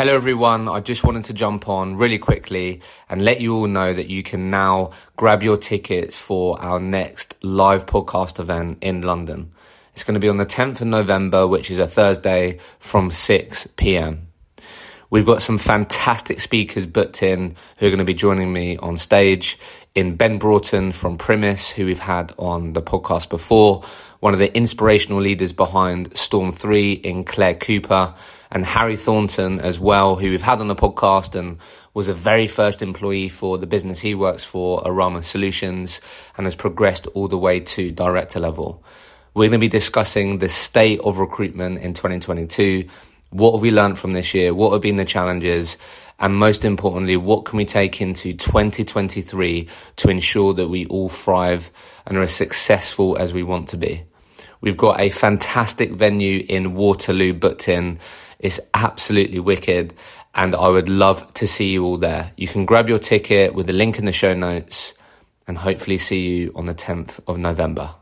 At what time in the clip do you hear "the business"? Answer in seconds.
33.58-34.00